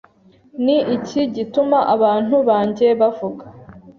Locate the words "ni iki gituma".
0.63-1.77